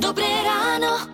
[0.00, 1.12] Dobré ráno.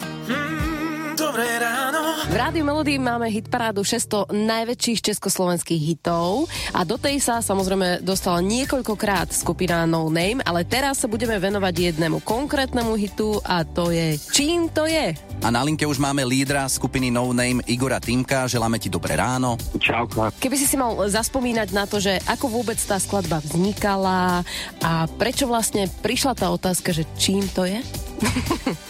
[1.18, 2.22] Dobré ráno.
[2.30, 8.06] V Rádiu Melody máme hit parádu 600 najväčších československých hitov a do tej sa samozrejme
[8.06, 13.90] dostala niekoľkokrát skupina No Name, ale teraz sa budeme venovať jednému konkrétnemu hitu a to
[13.90, 15.18] je Čím to je?
[15.42, 18.46] A na linke už máme lídra skupiny No Name Igora Týmka.
[18.46, 19.58] Želáme ti dobré ráno.
[19.82, 20.30] Čauko.
[20.38, 24.46] Keby si si mal zaspomínať na to, že ako vôbec tá skladba vznikala
[24.78, 27.82] a prečo vlastne prišla tá otázka, že čím to je?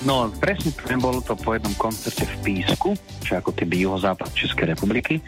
[0.07, 2.95] No, presne poviem, bolo to po jednom koncerte v Písku,
[3.27, 5.19] čo ako keby juhozápad Českej republiky.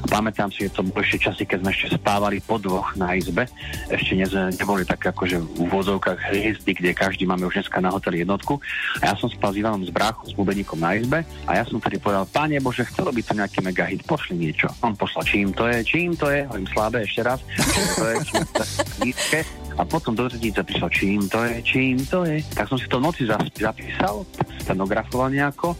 [0.00, 3.12] A pamätám si, že to bolo ešte časy, keď sme ešte spávali po dvoch na
[3.12, 3.44] izbe.
[3.92, 4.26] Ešte ne,
[4.56, 8.56] neboli také akože v úvodzovkách hviezdy, kde každý máme už dneska na hoteli jednotku.
[9.04, 11.20] A ja som spal s Ivanom z bráchu, s bubeníkom na izbe.
[11.44, 14.72] A ja som tedy povedal, páne Bože, chcelo by to nejaký mega hit, pošli niečo.
[14.80, 17.40] On poslal, čím to je, čím to je, hovorím slabé ešte raz.
[17.72, 19.44] Čím to je, čím to je,
[19.78, 22.44] a potom do redice prišlo, čím to je, čím to je.
[22.52, 23.22] Tak som si to v noci
[23.56, 24.26] zapísal,
[24.62, 25.74] stenografoval nejako.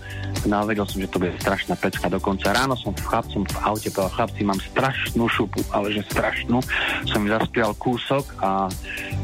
[0.48, 2.11] No a vedel som, že to bude strašná pecka.
[2.11, 6.58] Dokonca ráno som v chlapcom v aute povedal, chlapci, mám strašnú šupu, ale že strašnú.
[7.06, 8.66] Som mi zaspieval kúsok a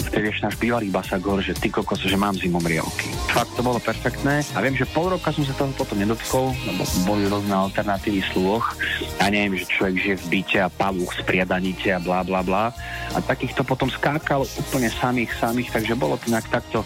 [0.09, 3.07] vtedy ešte náš bývalý hovoril, že ty kokos, že mám zimom riavky.
[3.31, 6.83] Fakt to bolo perfektné a viem, že pol roka som sa toho potom nedotkol, lebo
[7.07, 8.75] boli rôzne alternatívy sluch.
[9.23, 12.75] Ja neviem, že človek žije v byte a pavúch spriadanite a bla bla bla.
[13.15, 16.83] A takýchto potom skákal úplne samých, samých, takže bolo to nejak takto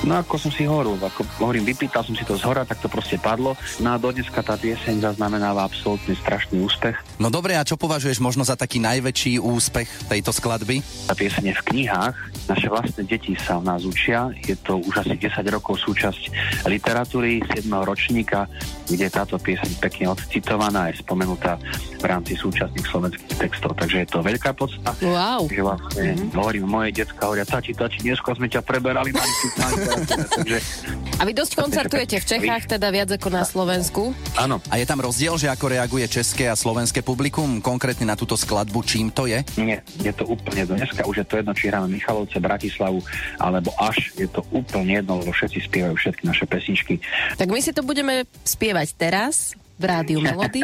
[0.00, 2.88] No ako som si hovoril, ako hovorím, vypýtal som si to z hora, tak to
[2.88, 3.52] proste padlo.
[3.84, 6.96] No a do dneska tá pieseň zaznamenáva absolútne strašný úspech.
[7.20, 10.80] No dobre, a čo považuješ možno za taký najväčší úspech tejto skladby?
[11.04, 12.16] Tá pieseň je v knihách,
[12.48, 16.32] naše vlastné deti sa v nás učia, je to už asi 10 rokov súčasť
[16.64, 17.68] literatúry 7.
[17.68, 18.48] ročníka,
[18.88, 21.60] kde je táto pieseň pekne odcitovaná je spomenutá
[22.00, 23.76] v rámci súčasných slovenských textov.
[23.76, 24.96] Takže je to veľká podsta.
[25.04, 25.46] Wow.
[25.46, 26.34] Že vlastne mm-hmm.
[26.34, 29.32] hovorím, moje detská hovoria, tati, tati, dnes sme ťa preberali, mali
[29.90, 30.58] Takže...
[31.20, 34.16] A vy dosť koncertujete v Čechách, teda viac ako na Slovensku?
[34.40, 34.62] Áno.
[34.72, 38.80] A je tam rozdiel, že ako reaguje české a slovenské publikum konkrétne na túto skladbu,
[38.86, 39.44] čím to je?
[39.60, 43.04] Nie, je to úplne do dneska, už je to jedno, či hráme Michalovce, Bratislavu,
[43.36, 46.94] alebo až je to úplne jedno, lebo všetci spievajú všetky naše pesničky.
[47.36, 50.60] Tak my si to budeme spievať teraz, v rádiu Melody.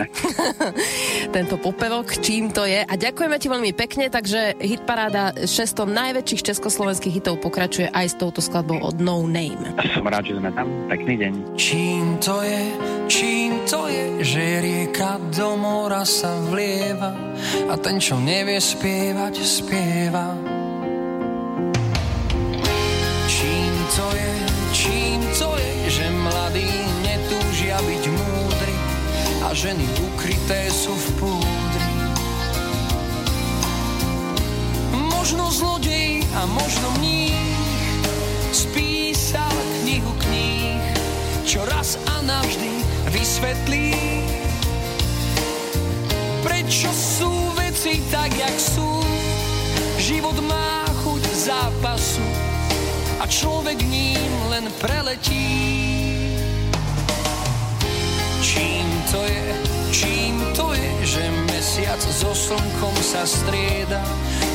[1.36, 2.84] Tento popevok, čím to je.
[2.84, 8.44] A ďakujeme ti veľmi pekne, takže hitparáda 600 najväčších československých hitov pokračuje aj s touto
[8.44, 9.72] skladbou od No Name.
[9.96, 10.68] Som rád, že sme tam.
[10.92, 11.32] Pekný deň.
[11.56, 12.62] Čím to je,
[13.08, 17.16] čím to je, že rieka do mora sa vlieva
[17.72, 20.45] a ten, čo nevie spievať, spieva.
[29.56, 31.92] Ženy ukryté sú v púdri.
[34.92, 37.56] Možno zlodej a možno mních
[38.52, 40.76] spísal knihu kníh,
[41.48, 42.84] čo raz a navždy
[43.16, 43.96] vysvetlí,
[46.44, 49.00] prečo sú veci tak, jak sú.
[49.96, 52.28] Život má chuť zápasu
[53.16, 54.20] a človek ním
[54.52, 55.65] len preletí.
[61.96, 64.04] Mesiac so slnkom sa strieda,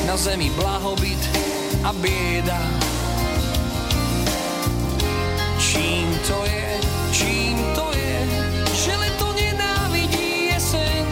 [0.06, 1.18] na zemi blahobyt
[1.82, 2.60] a bieda.
[5.58, 6.70] Čím to je,
[7.10, 8.18] čím to je,
[8.74, 11.02] že leto nenávidí jeseň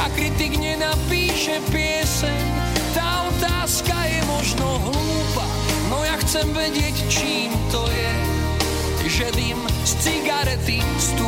[0.00, 2.44] a kritik nenapíše pieseň.
[2.92, 5.46] Tá otázka je možno hlúpa,
[5.88, 8.12] no ja chcem vedieť, čím to je,
[9.08, 11.23] že dym z cigarety stúpa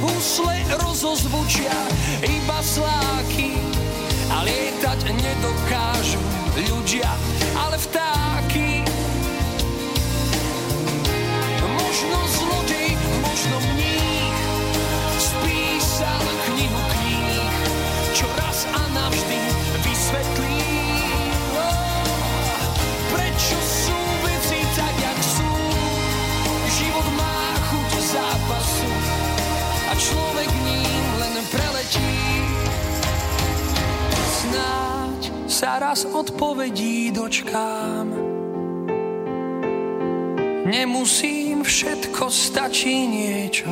[0.00, 1.74] husle rozozvučia
[2.24, 3.58] iba sláky
[4.30, 6.22] a lietať nedokážu
[6.54, 7.10] ľudia,
[7.58, 8.86] ale vtáky.
[11.62, 12.90] Možno zlodej,
[13.22, 14.38] možno mních
[15.18, 17.54] spísal knihu kníh,
[18.14, 18.53] čo raz
[29.98, 32.14] človek ním len preletí.
[34.24, 35.20] Snáď
[35.50, 38.08] sa raz odpovedí dočkám.
[40.64, 43.70] Nemusím všetko, stačí niečo.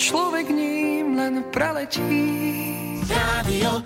[0.00, 2.24] Človek ním len preletí.
[3.12, 3.84] Radio